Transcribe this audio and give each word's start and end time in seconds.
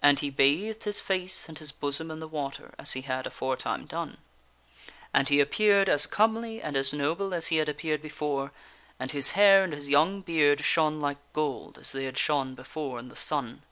And 0.00 0.20
he 0.20 0.30
bathed 0.30 0.84
his 0.84 1.00
face 1.00 1.48
and 1.48 1.58
his 1.58 1.72
bosom 1.72 2.12
in 2.12 2.20
the 2.20 2.28
water 2.28 2.76
as 2.78 2.92
he 2.92 3.00
had 3.00 3.26
aforetime 3.26 3.86
done. 3.86 4.18
And 5.12 5.28
he 5.28 5.40
appeared 5.40 5.88
as 5.88 6.06
comely 6.06 6.62
and 6.62 6.76
as 6.76 6.92
noble 6.92 7.34
as 7.34 7.48
he 7.48 7.56
had 7.56 7.68
appeared 7.68 8.00
before; 8.00 8.52
and 9.00 9.10
his 9.10 9.30
hair 9.32 9.64
and 9.64 9.72
his 9.72 9.88
young 9.88 10.20
beard 10.20 10.64
shone 10.64 11.00
like 11.00 11.18
gold 11.32 11.76
as 11.76 11.90
they 11.90 12.04
had 12.04 12.18
shone 12.18 12.54
before 12.54 13.00
in 13.00 13.08
the 13.08 13.16
sun. 13.16 13.62